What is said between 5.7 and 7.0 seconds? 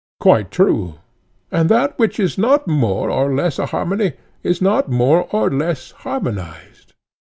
harmonized?